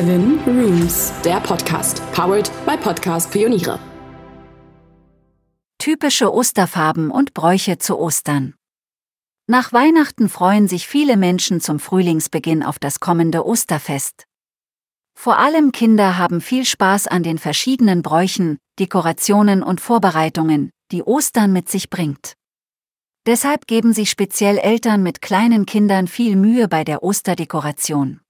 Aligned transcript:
Seven 0.00 0.40
Rooms, 0.46 1.12
der 1.26 1.40
Podcast, 1.40 2.00
powered 2.12 2.50
by 2.64 2.74
Podcast 2.78 3.30
Pioniere. 3.30 3.78
Typische 5.76 6.32
Osterfarben 6.32 7.10
und 7.10 7.34
Bräuche 7.34 7.76
zu 7.76 7.98
Ostern. 7.98 8.54
Nach 9.46 9.74
Weihnachten 9.74 10.30
freuen 10.30 10.68
sich 10.68 10.88
viele 10.88 11.18
Menschen 11.18 11.60
zum 11.60 11.78
Frühlingsbeginn 11.78 12.62
auf 12.62 12.78
das 12.78 13.00
kommende 13.00 13.44
Osterfest. 13.44 14.24
Vor 15.14 15.36
allem 15.36 15.70
Kinder 15.70 16.16
haben 16.16 16.40
viel 16.40 16.64
Spaß 16.64 17.06
an 17.06 17.22
den 17.22 17.36
verschiedenen 17.36 18.00
Bräuchen, 18.00 18.56
Dekorationen 18.78 19.62
und 19.62 19.82
Vorbereitungen, 19.82 20.70
die 20.92 21.02
Ostern 21.02 21.52
mit 21.52 21.68
sich 21.68 21.90
bringt. 21.90 22.36
Deshalb 23.26 23.66
geben 23.66 23.92
sich 23.92 24.08
speziell 24.08 24.56
Eltern 24.56 25.02
mit 25.02 25.20
kleinen 25.20 25.66
Kindern 25.66 26.08
viel 26.08 26.36
Mühe 26.36 26.68
bei 26.68 26.84
der 26.84 27.02
Osterdekoration. 27.02 28.22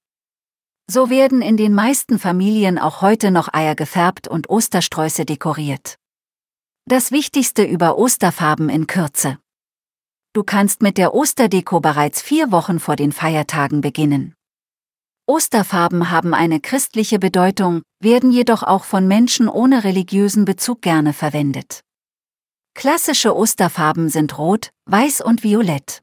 So 0.93 1.09
werden 1.09 1.41
in 1.41 1.57
den 1.57 1.73
meisten 1.73 2.19
Familien 2.19 2.77
auch 2.77 3.01
heute 3.01 3.31
noch 3.31 3.55
Eier 3.55 3.77
gefärbt 3.77 4.27
und 4.27 4.51
Ostersträuße 4.51 5.25
dekoriert. 5.25 5.95
Das 6.85 7.13
Wichtigste 7.13 7.63
über 7.63 7.97
Osterfarben 7.97 8.69
in 8.69 8.89
Kürze. 8.89 9.39
Du 10.33 10.43
kannst 10.43 10.83
mit 10.83 10.99
der 10.99 11.15
Osterdeko 11.15 11.79
bereits 11.79 12.21
vier 12.21 12.51
Wochen 12.51 12.81
vor 12.81 12.97
den 12.97 13.13
Feiertagen 13.13 13.83
beginnen. 13.83 14.35
Osterfarben 15.29 16.11
haben 16.11 16.35
eine 16.35 16.59
christliche 16.59 17.21
Bedeutung, 17.21 17.83
werden 18.01 18.33
jedoch 18.33 18.65
auch 18.65 18.83
von 18.83 19.07
Menschen 19.07 19.49
ohne 19.49 19.85
religiösen 19.85 20.45
Bezug 20.45 20.83
gerne 20.83 21.13
verwendet. 21.13 21.83
Klassische 22.75 23.37
Osterfarben 23.37 24.09
sind 24.09 24.37
Rot, 24.39 24.71
Weiß 24.87 25.21
und 25.21 25.45
Violett. 25.45 26.03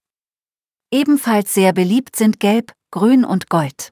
Ebenfalls 0.94 1.54
sehr 1.54 1.74
beliebt 1.74 2.16
sind 2.16 2.40
Gelb, 2.40 2.72
Grün 2.90 3.26
und 3.26 3.50
Gold. 3.50 3.92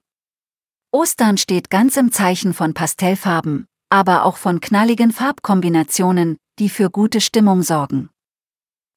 Ostern 0.91 1.37
steht 1.37 1.69
ganz 1.69 1.97
im 1.97 2.11
Zeichen 2.11 2.53
von 2.53 2.73
Pastellfarben, 2.73 3.67
aber 3.89 4.23
auch 4.23 4.37
von 4.37 4.59
knalligen 4.59 5.11
Farbkombinationen, 5.11 6.37
die 6.59 6.69
für 6.69 6.89
gute 6.89 7.21
Stimmung 7.21 7.63
sorgen. 7.63 8.09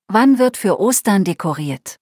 Wann 0.08 0.38
wird 0.38 0.56
für 0.56 0.80
Ostern 0.80 1.24
dekoriert? 1.24 1.96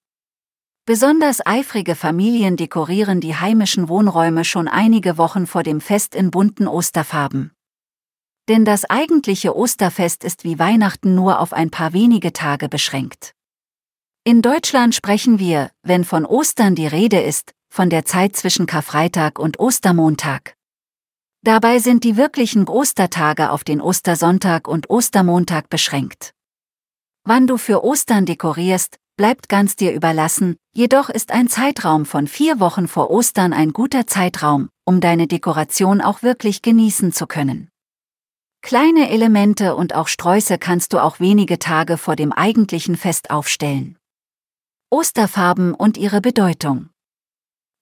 Besonders 0.85 1.45
eifrige 1.45 1.97
Familien 1.97 2.57
dekorieren 2.57 3.21
die 3.21 3.35
heimischen 3.35 3.89
Wohnräume 3.89 4.45
schon 4.45 4.69
einige 4.69 5.19
Wochen 5.19 5.49
vor 5.49 5.65
dem 5.65 5.81
Fest 5.81 6.15
in 6.15 6.31
bunten 6.31 6.69
Osterfarben. 6.69 7.51
Denn 8.49 8.65
das 8.65 8.85
eigentliche 8.85 9.57
Osterfest 9.57 10.23
ist 10.23 10.45
wie 10.45 10.61
Weihnachten 10.61 11.17
nur 11.17 11.41
auf 11.41 11.53
ein 11.53 11.71
paar 11.71 11.93
wenige 11.93 12.33
Tage 12.33 12.69
beschränkt. 12.69 13.35
In 14.23 14.43
Deutschland 14.43 14.95
sprechen 14.95 15.41
wir, 15.41 15.71
wenn 15.83 16.05
von 16.05 16.25
Ostern 16.25 16.77
die 16.77 16.87
Rede 16.87 17.21
ist, 17.21 17.55
von 17.77 17.91
der 17.91 18.07
Zeit 18.07 18.35
zwischen 18.35 18.65
Karfreitag 18.65 19.39
und 19.39 19.61
Ostermontag. 19.61 20.55
Dabei 21.43 21.79
sind 21.79 22.05
die 22.05 22.17
wirklichen 22.17 22.67
Ostertage 22.69 23.51
auf 23.51 23.65
den 23.65 23.83
Ostersonntag 23.83 24.67
und 24.67 24.89
Ostermontag 24.89 25.69
beschränkt. 25.69 26.33
Wann 27.25 27.47
du 27.47 27.59
für 27.59 27.85
Ostern 27.85 28.25
dekorierst, 28.25 28.97
bleibt 29.19 29.51
ganz 29.51 29.77
dir 29.77 29.93
überlassen, 29.93 30.57
jedoch 30.73 31.11
ist 31.11 31.33
ein 31.33 31.49
Zeitraum 31.49 32.07
von 32.07 32.27
vier 32.27 32.61
Wochen 32.61 32.89
vor 32.89 33.11
Ostern 33.11 33.53
ein 33.53 33.75
guter 33.75 34.07
Zeitraum, 34.07 34.71
um 34.87 35.03
deine 35.03 35.27
Dekoration 35.27 36.01
auch 36.01 36.23
wirklich 36.23 36.63
genießen 36.63 37.13
zu 37.13 37.27
können. 37.27 37.69
Kleine 38.63 39.11
Elemente 39.11 39.77
und 39.77 39.95
auch 39.95 40.09
Sträuße 40.09 40.57
kannst 40.57 40.95
du 40.95 40.99
auch 40.99 41.21
wenige 41.21 41.59
Tage 41.59 41.99
vor 41.99 42.17
dem 42.17 42.33
eigentlichen 42.33 42.97
Fest 42.97 43.29
aufstellen. 43.29 43.99
Osterfarben 44.89 45.75
und 45.75 45.99
ihre 45.99 46.23
Bedeutung. 46.23 46.89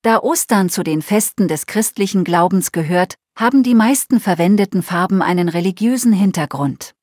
Da 0.05 0.19
Ostern 0.21 0.69
zu 0.69 0.83
den 0.83 1.01
Festen 1.01 1.49
des 1.49 1.65
christlichen 1.65 2.25
Glaubens 2.25 2.73
gehört, 2.73 3.15
haben 3.39 3.63
die 3.63 3.75
meisten 3.75 4.21
verwendeten 4.21 4.83
Farben 4.83 5.23
einen 5.23 5.49
religiösen 5.49 6.13
Hintergrund. 6.13 6.95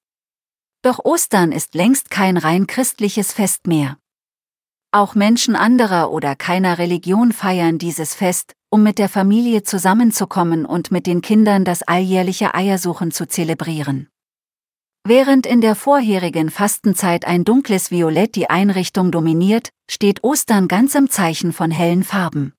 Doch 0.83 1.03
Ostern 1.03 1.51
ist 1.51 1.73
längst 1.73 2.11
kein 2.11 2.37
rein 2.37 2.67
christliches 2.67 3.33
Fest 3.33 3.65
mehr. 3.65 3.97
Auch 4.91 5.15
Menschen 5.15 5.55
anderer 5.55 6.11
oder 6.11 6.35
keiner 6.35 6.77
Religion 6.77 7.31
feiern 7.31 7.79
dieses 7.79 8.13
Fest, 8.13 8.53
um 8.69 8.83
mit 8.83 8.99
der 8.99 9.09
Familie 9.09 9.63
zusammenzukommen 9.63 10.63
und 10.63 10.91
mit 10.91 11.07
den 11.07 11.23
Kindern 11.23 11.65
das 11.65 11.81
alljährliche 11.81 12.53
Eiersuchen 12.53 13.09
zu 13.09 13.27
zelebrieren. 13.27 14.09
Während 15.03 15.47
in 15.47 15.61
der 15.61 15.73
vorherigen 15.73 16.51
Fastenzeit 16.51 17.25
ein 17.25 17.45
dunkles 17.45 17.89
Violett 17.89 18.35
die 18.35 18.51
Einrichtung 18.51 19.11
dominiert, 19.11 19.69
steht 19.89 20.23
Ostern 20.23 20.67
ganz 20.67 20.93
im 20.93 21.09
Zeichen 21.09 21.51
von 21.51 21.71
hellen 21.71 22.03
Farben. 22.03 22.53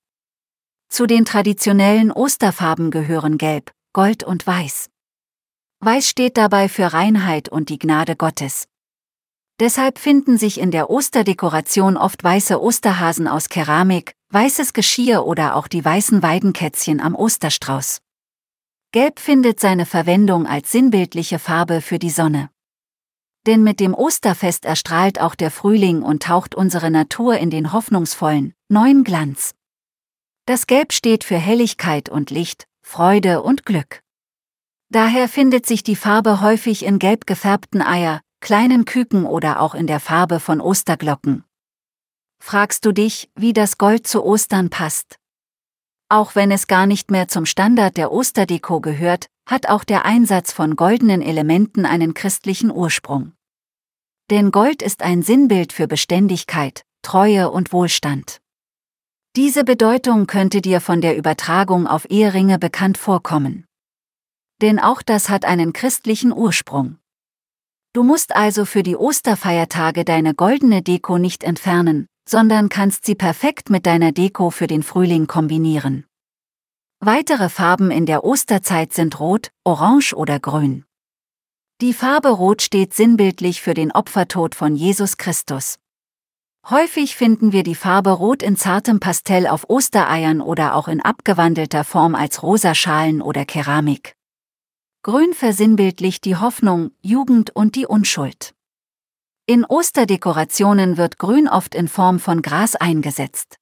Zu 0.93 1.07
den 1.07 1.25
traditionellen 1.25 2.13
Osterfarben 2.13 2.91
gehören 2.91 3.39
Gelb, 3.39 3.73
Gold 3.95 4.25
und 4.25 4.47
Weiß. 4.47 4.91
Weiß 5.81 6.07
steht 6.07 6.37
dabei 6.37 6.69
für 6.69 6.93
Reinheit 6.93 7.49
und 7.49 7.71
die 7.71 7.79
Gnade 7.79 8.15
Gottes. 8.15 8.69
Deshalb 9.59 9.99
finden 9.99 10.37
sich 10.37 10.61
in 10.61 10.71
der 10.71 10.91
Osterdekoration 10.91 11.97
oft 11.97 12.23
weiße 12.23 12.61
Osterhasen 12.61 13.27
aus 13.27 13.49
Keramik, 13.49 14.13
weißes 14.33 14.75
Geschirr 14.75 15.25
oder 15.25 15.57
auch 15.57 15.67
die 15.67 15.83
weißen 15.83 16.23
Weidenkätzchen 16.23 17.01
am 17.01 17.15
Osterstrauß. 17.15 18.03
Gelb 18.93 19.19
findet 19.19 19.61
seine 19.61 19.87
Verwendung 19.87 20.47
als 20.47 20.73
sinnbildliche 20.73 21.39
Farbe 21.39 21.81
für 21.81 21.99
die 21.99 22.11
Sonne. 22.11 22.51
Denn 23.47 23.63
mit 23.63 23.81
dem 23.81 23.95
Osterfest 23.95 24.67
erstrahlt 24.67 25.23
auch 25.23 25.37
der 25.37 25.51
Frühling 25.51 26.03
und 26.03 26.25
taucht 26.25 26.55
unsere 26.55 26.91
Natur 26.91 27.39
in 27.39 27.49
den 27.49 27.73
hoffnungsvollen, 27.73 28.53
neuen 28.69 29.05
Glanz. 29.05 29.55
Das 30.45 30.67
Gelb 30.67 30.93
steht 30.93 31.23
für 31.23 31.39
Helligkeit 31.39 32.09
und 32.09 32.31
Licht, 32.31 32.67
Freude 32.83 33.43
und 33.43 33.65
Glück. 33.65 34.03
Daher 34.91 35.29
findet 35.29 35.67
sich 35.67 35.85
die 35.85 35.95
Farbe 35.95 36.41
häufig 36.41 36.85
in 36.85 36.99
gelb 36.99 37.27
gefärbten 37.27 37.81
Eier, 37.81 38.21
kleinen 38.41 38.85
Küken 38.85 39.25
oder 39.25 39.61
auch 39.61 39.75
in 39.75 39.87
der 39.87 40.01
Farbe 40.01 40.41
von 40.41 40.61
Osterglocken. 40.61 41.45
Fragst 42.43 42.85
du 42.85 42.91
dich, 42.91 43.31
wie 43.37 43.53
das 43.53 43.79
Gold 43.79 44.09
zu 44.09 44.25
Ostern 44.25 44.69
passt? 44.69 45.17
Auch 46.09 46.35
wenn 46.35 46.51
es 46.51 46.67
gar 46.67 46.87
nicht 46.87 47.13
mehr 47.13 47.29
zum 47.29 47.47
Standard 47.47 47.97
der 47.97 48.11
Osterdeko 48.11 48.81
gehört, 48.81 49.29
hat 49.47 49.69
auch 49.69 49.85
der 49.85 50.05
Einsatz 50.05 50.53
von 50.53 50.75
goldenen 50.75 51.23
Elementen 51.23 51.87
einen 51.87 52.15
christlichen 52.15 52.73
Ursprung. 52.73 53.33
Denn 54.29 54.51
Gold 54.51 54.83
ist 54.83 55.03
ein 55.03 55.23
Sinnbild 55.23 55.73
für 55.73 55.87
Beständigkeit, 55.87 56.83
Treue 57.03 57.51
und 57.51 57.73
Wohlstand. 57.73 58.42
Diese 59.35 59.65
Bedeutung 59.65 60.27
könnte 60.27 60.61
dir 60.61 60.83
von 60.83 61.01
der 61.01 61.17
Übertragung 61.17 61.87
auf 61.87 62.11
Eheringe 62.11 62.59
bekannt 62.59 62.99
vorkommen. 62.99 63.65
Denn 64.61 64.79
auch 64.79 65.01
das 65.01 65.31
hat 65.31 65.47
einen 65.47 65.73
christlichen 65.73 66.35
Ursprung. 66.35 66.99
Du 67.95 68.03
musst 68.03 68.37
also 68.37 68.67
für 68.67 68.83
die 68.83 68.95
Osterfeiertage 68.95 70.05
deine 70.05 70.35
goldene 70.35 70.83
Deko 70.83 71.17
nicht 71.17 71.45
entfernen, 71.45 72.07
sondern 72.29 72.69
kannst 72.69 73.07
sie 73.07 73.15
perfekt 73.15 73.71
mit 73.71 73.87
deiner 73.87 74.13
Deko 74.13 74.51
für 74.51 74.67
den 74.67 74.83
Frühling 74.83 75.27
kombinieren. 75.27 76.05
Weitere 77.01 77.49
Farben 77.49 77.91
in 77.91 78.05
der 78.05 78.25
Osterzeit 78.25 78.93
sind 78.93 79.19
Rot, 79.19 79.51
Orange 79.65 80.15
oder 80.15 80.41
Grün. 80.41 80.85
Die 81.81 81.95
Farbe 81.95 82.29
Rot 82.29 82.61
steht 82.61 82.93
sinnbildlich 82.93 83.63
für 83.63 83.73
den 83.73 83.93
Opfertod 83.93 84.55
von 84.55 84.77
Jesus 84.77 85.17
Christus. 85.17 85.79
Häufig 86.71 87.17
finden 87.17 87.51
wir 87.51 87.65
die 87.65 87.75
Farbe 87.75 88.11
Rot 88.11 88.41
in 88.41 88.57
zartem 88.57 89.01
Pastell 89.01 89.49
auf 89.49 89.69
Ostereiern 89.69 90.41
oder 90.41 90.77
auch 90.77 90.87
in 90.87 91.01
abgewandelter 91.01 91.83
Form 91.83 92.15
als 92.15 92.45
rosa 92.45 92.77
Schalen 92.77 93.21
oder 93.21 93.45
Keramik. 93.45 94.15
Grün 95.03 95.33
versinnbildlicht 95.35 96.25
die 96.25 96.37
Hoffnung, 96.37 96.93
Jugend 97.03 97.51
und 97.51 97.75
die 97.75 97.87
Unschuld. 97.87 98.55
In 99.47 99.65
Osterdekorationen 99.65 100.97
wird 100.97 101.19
Grün 101.19 101.49
oft 101.49 101.75
in 101.75 101.89
Form 101.89 102.21
von 102.21 102.43
Gras 102.43 102.77
eingesetzt. 102.77 103.57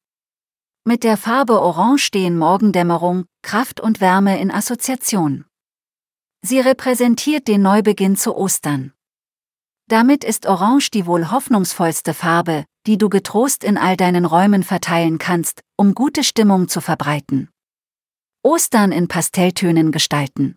Mit 0.85 1.03
der 1.03 1.17
Farbe 1.17 1.63
Orange 1.63 2.03
stehen 2.03 2.37
Morgendämmerung, 2.37 3.25
Kraft 3.41 3.81
und 3.81 4.03
Wärme 4.03 4.39
in 4.39 4.51
Assoziation. 4.51 5.47
Sie 6.43 6.61
repräsentiert 6.61 7.49
den 7.49 7.63
Neubeginn 7.63 8.17
zu 8.17 8.37
Ostern. 8.37 8.93
Damit 9.89 10.23
ist 10.23 10.45
Orange 10.45 10.91
die 10.91 11.07
wohl 11.07 11.31
hoffnungsvollste 11.31 12.13
Farbe, 12.13 12.67
die 12.91 12.99
du 12.99 13.09
getrost 13.09 13.63
in 13.63 13.79
all 13.79 13.97
deinen 13.97 14.25
Räumen 14.25 14.65
verteilen 14.65 15.19
kannst, 15.19 15.61
um 15.77 15.95
gute 15.95 16.25
Stimmung 16.25 16.67
zu 16.67 16.81
verbreiten. 16.81 17.49
Ostern 18.43 18.91
in 18.91 19.07
Pastelltönen 19.07 19.93
gestalten. 19.93 20.57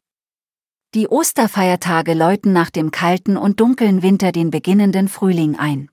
Die 0.96 1.08
Osterfeiertage 1.08 2.16
läuten 2.16 2.52
nach 2.52 2.72
dem 2.72 2.90
kalten 2.90 3.38
und 3.38 3.60
dunklen 3.60 4.02
Winter 4.02 4.32
den 4.32 4.50
beginnenden 4.50 5.10
Frühling 5.10 5.60
ein. 5.60 5.92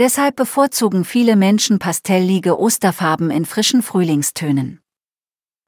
Deshalb 0.00 0.34
bevorzugen 0.34 1.04
viele 1.04 1.36
Menschen 1.36 1.78
pastellige 1.78 2.58
Osterfarben 2.58 3.30
in 3.30 3.44
frischen 3.44 3.82
Frühlingstönen. 3.82 4.80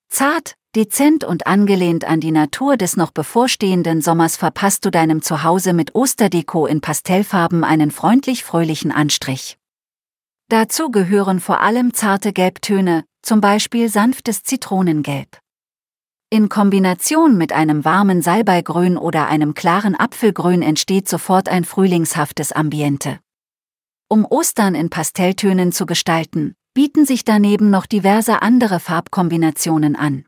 Zart, 0.08 0.56
dezent 0.74 1.22
und 1.22 1.46
angelehnt 1.46 2.04
an 2.04 2.18
die 2.18 2.32
Natur 2.32 2.76
des 2.76 2.96
noch 2.96 3.12
bevorstehenden 3.12 4.02
Sommers 4.02 4.36
verpasst 4.36 4.84
du 4.84 4.90
deinem 4.90 5.22
Zuhause 5.22 5.72
mit 5.72 5.94
Osterdeko 5.94 6.66
in 6.66 6.80
Pastellfarben 6.80 7.62
einen 7.62 7.92
freundlich-fröhlichen 7.92 8.90
Anstrich. 8.90 9.57
Dazu 10.50 10.90
gehören 10.90 11.40
vor 11.40 11.60
allem 11.60 11.92
zarte 11.92 12.32
Gelbtöne, 12.32 13.04
zum 13.20 13.42
Beispiel 13.42 13.90
sanftes 13.90 14.44
Zitronengelb. 14.44 15.38
In 16.30 16.48
Kombination 16.48 17.36
mit 17.36 17.52
einem 17.52 17.84
warmen 17.84 18.22
Salbeigrün 18.22 18.96
oder 18.96 19.26
einem 19.26 19.52
klaren 19.52 19.94
Apfelgrün 19.94 20.62
entsteht 20.62 21.06
sofort 21.06 21.50
ein 21.50 21.64
frühlingshaftes 21.64 22.52
Ambiente. 22.52 23.18
Um 24.08 24.24
Ostern 24.24 24.74
in 24.74 24.88
Pastelltönen 24.88 25.70
zu 25.70 25.84
gestalten, 25.84 26.54
bieten 26.72 27.04
sich 27.04 27.24
daneben 27.24 27.68
noch 27.68 27.84
diverse 27.84 28.40
andere 28.40 28.80
Farbkombinationen 28.80 29.96
an. 29.96 30.24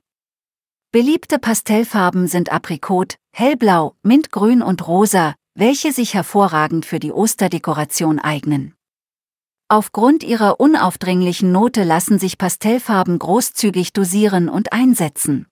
Beliebte 0.92 1.38
Pastellfarben 1.38 2.26
sind 2.26 2.52
Aprikot, 2.52 3.14
Hellblau, 3.32 3.94
Mintgrün 4.02 4.60
und 4.60 4.86
Rosa, 4.86 5.34
welche 5.54 5.92
sich 5.92 6.12
hervorragend 6.12 6.84
für 6.84 6.98
die 6.98 7.12
Osterdekoration 7.12 8.18
eignen. 8.18 8.74
Aufgrund 9.72 10.24
ihrer 10.24 10.58
unaufdringlichen 10.58 11.52
Note 11.52 11.84
lassen 11.84 12.18
sich 12.18 12.38
Pastellfarben 12.38 13.20
großzügig 13.20 13.92
dosieren 13.92 14.48
und 14.48 14.72
einsetzen. 14.72 15.46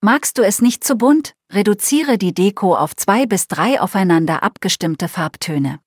Magst 0.00 0.36
du 0.36 0.42
es 0.42 0.60
nicht 0.60 0.82
zu 0.82 0.96
bunt, 0.96 1.34
reduziere 1.52 2.18
die 2.18 2.34
Deko 2.34 2.74
auf 2.74 2.96
zwei 2.96 3.26
bis 3.26 3.46
drei 3.46 3.80
aufeinander 3.80 4.42
abgestimmte 4.42 5.06
Farbtöne. 5.06 5.78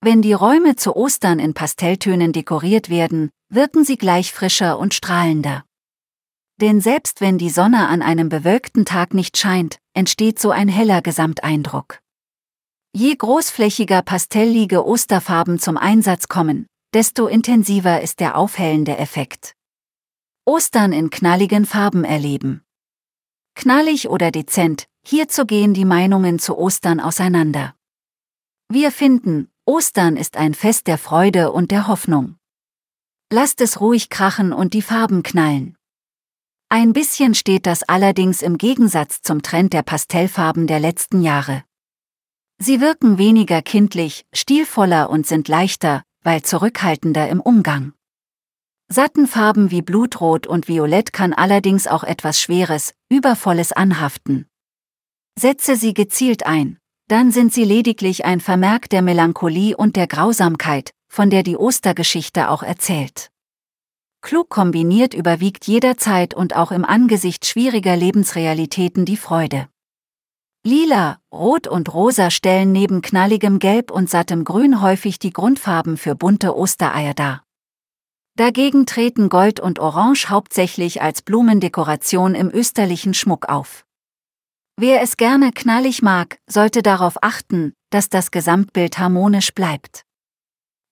Wenn 0.00 0.22
die 0.22 0.32
Räume 0.32 0.76
zu 0.76 0.96
Ostern 0.96 1.40
in 1.40 1.52
Pastelltönen 1.52 2.32
dekoriert 2.32 2.88
werden, 2.88 3.28
wirken 3.50 3.84
sie 3.84 3.98
gleich 3.98 4.32
frischer 4.32 4.78
und 4.78 4.94
strahlender. 4.94 5.62
Denn 6.58 6.80
selbst 6.80 7.20
wenn 7.20 7.36
die 7.36 7.50
Sonne 7.50 7.86
an 7.86 8.00
einem 8.00 8.30
bewölkten 8.30 8.86
Tag 8.86 9.12
nicht 9.12 9.36
scheint, 9.36 9.78
entsteht 9.92 10.38
so 10.38 10.52
ein 10.52 10.68
heller 10.68 11.02
Gesamteindruck. 11.02 11.98
Je 12.98 13.14
großflächiger 13.14 14.00
pastellige 14.00 14.82
Osterfarben 14.86 15.58
zum 15.58 15.76
Einsatz 15.76 16.28
kommen, 16.28 16.66
desto 16.94 17.26
intensiver 17.26 18.00
ist 18.00 18.20
der 18.20 18.38
aufhellende 18.38 18.96
Effekt. 18.96 19.52
Ostern 20.46 20.94
in 20.94 21.10
knalligen 21.10 21.66
Farben 21.66 22.04
erleben. 22.04 22.64
Knallig 23.54 24.08
oder 24.08 24.30
dezent, 24.30 24.86
hierzu 25.06 25.44
gehen 25.44 25.74
die 25.74 25.84
Meinungen 25.84 26.38
zu 26.38 26.56
Ostern 26.56 26.98
auseinander. 26.98 27.74
Wir 28.70 28.90
finden, 28.90 29.50
Ostern 29.66 30.16
ist 30.16 30.38
ein 30.38 30.54
Fest 30.54 30.86
der 30.86 30.96
Freude 30.96 31.52
und 31.52 31.72
der 31.72 31.88
Hoffnung. 31.88 32.38
Lasst 33.30 33.60
es 33.60 33.78
ruhig 33.78 34.08
krachen 34.08 34.54
und 34.54 34.72
die 34.72 34.80
Farben 34.80 35.22
knallen. 35.22 35.76
Ein 36.70 36.94
bisschen 36.94 37.34
steht 37.34 37.66
das 37.66 37.82
allerdings 37.82 38.40
im 38.40 38.56
Gegensatz 38.56 39.20
zum 39.20 39.42
Trend 39.42 39.74
der 39.74 39.82
Pastellfarben 39.82 40.66
der 40.66 40.80
letzten 40.80 41.20
Jahre. 41.20 41.62
Sie 42.58 42.80
wirken 42.80 43.18
weniger 43.18 43.60
kindlich, 43.60 44.24
stilvoller 44.32 45.10
und 45.10 45.26
sind 45.26 45.48
leichter, 45.48 46.02
weil 46.22 46.42
zurückhaltender 46.42 47.28
im 47.28 47.40
Umgang. 47.40 47.92
Satten 48.88 49.26
Farben 49.26 49.70
wie 49.70 49.82
Blutrot 49.82 50.46
und 50.46 50.68
Violett 50.68 51.12
kann 51.12 51.32
allerdings 51.32 51.86
auch 51.86 52.04
etwas 52.04 52.40
Schweres, 52.40 52.94
Übervolles 53.08 53.72
anhaften. 53.72 54.46
Setze 55.38 55.76
sie 55.76 55.92
gezielt 55.92 56.46
ein, 56.46 56.78
dann 57.08 57.30
sind 57.30 57.52
sie 57.52 57.64
lediglich 57.64 58.24
ein 58.24 58.40
Vermerk 58.40 58.88
der 58.88 59.02
Melancholie 59.02 59.76
und 59.76 59.96
der 59.96 60.06
Grausamkeit, 60.06 60.92
von 61.08 61.30
der 61.30 61.42
die 61.42 61.56
Ostergeschichte 61.56 62.48
auch 62.48 62.62
erzählt. 62.62 63.30
Klug 64.22 64.48
kombiniert 64.48 65.14
überwiegt 65.14 65.66
jederzeit 65.66 66.34
und 66.34 66.56
auch 66.56 66.72
im 66.72 66.84
Angesicht 66.84 67.44
schwieriger 67.44 67.96
Lebensrealitäten 67.96 69.04
die 69.04 69.16
Freude. 69.16 69.68
Lila, 70.66 71.20
Rot 71.32 71.68
und 71.68 71.94
Rosa 71.94 72.28
stellen 72.28 72.72
neben 72.72 73.00
knalligem 73.00 73.60
Gelb 73.60 73.92
und 73.92 74.10
sattem 74.10 74.42
Grün 74.42 74.82
häufig 74.82 75.20
die 75.20 75.32
Grundfarben 75.32 75.96
für 75.96 76.16
bunte 76.16 76.56
Ostereier 76.56 77.14
dar. 77.14 77.44
Dagegen 78.34 78.84
treten 78.84 79.28
Gold 79.28 79.60
und 79.60 79.78
Orange 79.78 80.28
hauptsächlich 80.28 81.00
als 81.00 81.22
Blumendekoration 81.22 82.34
im 82.34 82.50
österlichen 82.50 83.14
Schmuck 83.14 83.48
auf. 83.48 83.86
Wer 84.76 85.02
es 85.02 85.16
gerne 85.16 85.52
knallig 85.52 86.02
mag, 86.02 86.40
sollte 86.48 86.82
darauf 86.82 87.22
achten, 87.22 87.72
dass 87.90 88.08
das 88.08 88.32
Gesamtbild 88.32 88.98
harmonisch 88.98 89.54
bleibt. 89.54 90.02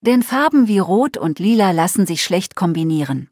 Denn 0.03 0.23
Farben 0.23 0.69
wie 0.69 0.79
Rot 0.79 1.17
und 1.17 1.41
Lila 1.41 1.73
lassen 1.73 2.07
sich 2.07 2.23
schlecht 2.23 2.55
kombinieren. 2.55 3.29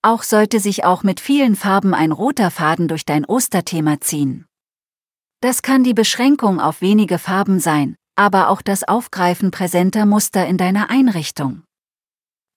Auch 0.00 0.22
sollte 0.22 0.60
sich 0.60 0.84
auch 0.84 1.02
mit 1.02 1.18
vielen 1.18 1.56
Farben 1.56 1.92
ein 1.92 2.12
roter 2.12 2.52
Faden 2.52 2.86
durch 2.86 3.04
dein 3.04 3.24
Osterthema 3.24 4.00
ziehen. 4.00 4.46
Das 5.42 5.62
kann 5.62 5.84
die 5.84 5.94
Beschränkung 5.94 6.60
auf 6.60 6.82
wenige 6.82 7.18
Farben 7.18 7.60
sein, 7.60 7.96
aber 8.14 8.50
auch 8.50 8.60
das 8.60 8.86
Aufgreifen 8.86 9.50
präsenter 9.50 10.04
Muster 10.04 10.46
in 10.46 10.58
deiner 10.58 10.90
Einrichtung. 10.90 11.62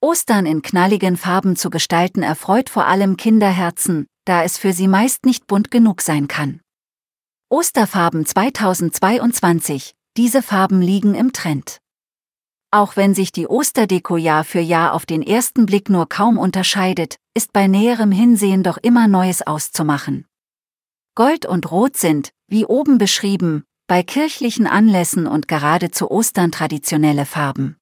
Ostern 0.01 0.45
in 0.45 0.61
knalligen 0.61 1.15
Farben 1.15 1.55
zu 1.55 1.69
gestalten 1.69 2.23
erfreut 2.23 2.69
vor 2.69 2.85
allem 2.85 3.15
Kinderherzen, 3.15 4.05
da 4.25 4.43
es 4.43 4.57
für 4.57 4.73
sie 4.73 4.89
meist 4.89 5.25
nicht 5.25 5.47
bunt 5.47 5.71
genug 5.71 6.01
sein 6.01 6.27
kann. 6.27 6.59
Osterfarben 7.49 8.25
2022, 8.25 9.93
diese 10.17 10.41
Farben 10.41 10.81
liegen 10.81 11.15
im 11.15 11.31
Trend. 11.31 11.77
Auch 12.69 12.97
wenn 12.97 13.13
sich 13.13 13.31
die 13.31 13.47
Osterdeko 13.47 14.17
Jahr 14.17 14.43
für 14.43 14.59
Jahr 14.59 14.93
auf 14.93 15.05
den 15.05 15.21
ersten 15.21 15.65
Blick 15.65 15.89
nur 15.89 16.09
kaum 16.09 16.37
unterscheidet, 16.37 17.15
ist 17.33 17.53
bei 17.53 17.67
näherem 17.67 18.11
Hinsehen 18.11 18.61
doch 18.61 18.77
immer 18.77 19.07
Neues 19.07 19.41
auszumachen. 19.41 20.25
Gold 21.15 21.45
und 21.45 21.69
Rot 21.69 21.95
sind, 21.95 22.31
wie 22.53 22.65
oben 22.67 22.99
beschrieben, 22.99 23.63
bei 23.87 24.03
kirchlichen 24.03 24.67
Anlässen 24.67 25.25
und 25.25 25.47
gerade 25.47 25.89
zu 25.89 26.11
Ostern 26.11 26.51
traditionelle 26.51 27.25
Farben. 27.25 27.77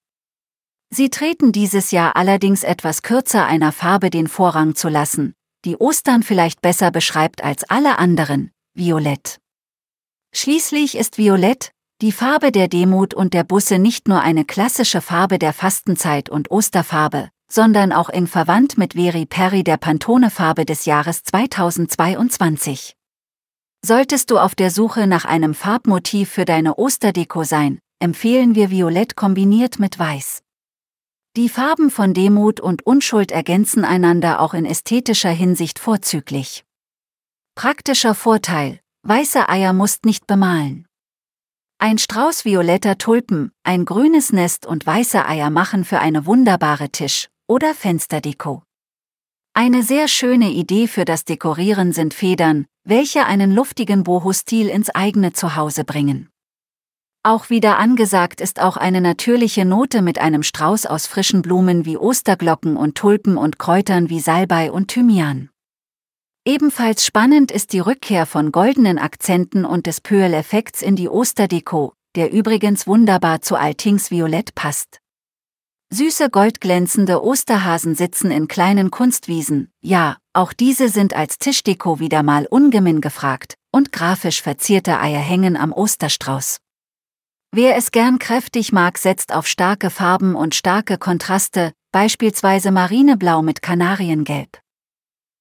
Sie 0.89 1.09
treten 1.09 1.51
dieses 1.51 1.91
Jahr 1.91 2.15
allerdings 2.15 2.63
etwas 2.63 3.01
kürzer 3.01 3.45
einer 3.45 3.73
Farbe 3.73 4.09
den 4.09 4.27
Vorrang 4.27 4.73
zu 4.73 4.87
lassen, 4.87 5.33
die 5.65 5.75
Ostern 5.75 6.23
vielleicht 6.23 6.61
besser 6.61 6.89
beschreibt 6.89 7.43
als 7.43 7.69
alle 7.69 7.99
anderen, 7.99 8.51
Violett. 8.73 9.39
Schließlich 10.33 10.97
ist 10.97 11.17
Violett, 11.17 11.73
die 12.01 12.13
Farbe 12.13 12.53
der 12.53 12.69
Demut 12.69 13.13
und 13.13 13.33
der 13.33 13.43
Busse 13.43 13.77
nicht 13.77 14.07
nur 14.07 14.21
eine 14.21 14.45
klassische 14.45 15.01
Farbe 15.01 15.37
der 15.37 15.51
Fastenzeit 15.51 16.29
und 16.29 16.49
Osterfarbe, 16.49 17.27
sondern 17.51 17.91
auch 17.91 18.07
eng 18.07 18.27
verwandt 18.27 18.77
mit 18.77 18.93
Veri 18.93 19.25
Perry 19.25 19.65
der 19.65 19.75
Pantone-Farbe 19.75 20.63
des 20.63 20.85
Jahres 20.85 21.23
2022. 21.23 22.95
Solltest 23.83 24.29
du 24.29 24.37
auf 24.37 24.53
der 24.53 24.69
Suche 24.69 25.07
nach 25.07 25.25
einem 25.25 25.55
Farbmotiv 25.55 26.29
für 26.29 26.45
deine 26.45 26.77
Osterdeko 26.77 27.43
sein, 27.43 27.79
empfehlen 27.99 28.53
wir 28.53 28.69
Violett 28.69 29.15
kombiniert 29.15 29.79
mit 29.79 29.97
Weiß. 29.97 30.43
Die 31.35 31.49
Farben 31.49 31.89
von 31.89 32.13
Demut 32.13 32.59
und 32.59 32.85
Unschuld 32.85 33.31
ergänzen 33.31 33.83
einander 33.83 34.39
auch 34.39 34.53
in 34.53 34.65
ästhetischer 34.65 35.31
Hinsicht 35.31 35.79
vorzüglich. 35.79 36.63
Praktischer 37.55 38.13
Vorteil, 38.13 38.81
weiße 39.03 39.49
Eier 39.49 39.73
musst 39.73 40.05
nicht 40.05 40.27
bemalen. 40.27 40.85
Ein 41.79 41.97
Strauß 41.97 42.45
violetter 42.45 42.99
Tulpen, 42.99 43.51
ein 43.63 43.85
grünes 43.85 44.31
Nest 44.31 44.67
und 44.67 44.85
weiße 44.85 45.25
Eier 45.25 45.49
machen 45.49 45.85
für 45.85 45.99
eine 45.99 46.27
wunderbare 46.27 46.89
Tisch- 46.89 47.29
oder 47.47 47.73
Fensterdeko. 47.73 48.61
Eine 49.53 49.81
sehr 49.81 50.07
schöne 50.07 50.51
Idee 50.51 50.87
für 50.87 51.05
das 51.05 51.25
Dekorieren 51.25 51.93
sind 51.93 52.13
Federn, 52.13 52.67
welche 52.83 53.25
einen 53.25 53.51
luftigen 53.51 54.03
Boho-Stil 54.03 54.67
ins 54.67 54.89
eigene 54.89 55.33
Zuhause 55.33 55.83
bringen. 55.83 56.29
Auch 57.23 57.51
wieder 57.51 57.77
angesagt 57.77 58.41
ist 58.41 58.59
auch 58.59 58.77
eine 58.77 58.99
natürliche 58.99 59.63
Note 59.63 60.01
mit 60.01 60.17
einem 60.17 60.41
Strauß 60.41 60.87
aus 60.87 61.05
frischen 61.05 61.43
Blumen 61.43 61.85
wie 61.85 61.97
Osterglocken 61.97 62.77
und 62.77 62.95
Tulpen 62.95 63.37
und 63.37 63.59
Kräutern 63.59 64.09
wie 64.09 64.19
Salbei 64.19 64.71
und 64.71 64.87
Thymian. 64.87 65.49
Ebenfalls 66.45 67.05
spannend 67.05 67.51
ist 67.51 67.73
die 67.73 67.79
Rückkehr 67.79 68.25
von 68.25 68.51
goldenen 68.51 68.97
Akzenten 68.97 69.65
und 69.65 69.85
des 69.85 70.01
Pöel-Effekts 70.01 70.81
in 70.81 70.95
die 70.95 71.07
Osterdeko, 71.07 71.93
der 72.15 72.31
übrigens 72.31 72.87
wunderbar 72.87 73.41
zu 73.41 73.55
Altings 73.55 74.09
Violett 74.09 74.55
passt. 74.55 75.00
Süße 75.93 76.29
goldglänzende 76.29 77.21
Osterhasen 77.21 77.95
sitzen 77.95 78.31
in 78.31 78.47
kleinen 78.47 78.91
Kunstwiesen, 78.91 79.73
ja, 79.81 80.15
auch 80.31 80.53
diese 80.53 80.87
sind 80.87 81.13
als 81.13 81.37
Tischdeko 81.37 81.99
wieder 81.99 82.23
mal 82.23 82.45
ungemein 82.45 83.01
gefragt, 83.01 83.55
und 83.73 83.91
grafisch 83.91 84.41
verzierte 84.41 85.01
Eier 85.01 85.19
hängen 85.19 85.57
am 85.57 85.73
Osterstrauß. 85.73 86.59
Wer 87.51 87.75
es 87.75 87.91
gern 87.91 88.19
kräftig 88.19 88.71
mag, 88.71 88.97
setzt 88.97 89.33
auf 89.33 89.47
starke 89.47 89.89
Farben 89.89 90.33
und 90.33 90.55
starke 90.55 90.97
Kontraste, 90.97 91.73
beispielsweise 91.91 92.71
Marineblau 92.71 93.41
mit 93.41 93.61
Kanariengelb. 93.61 94.61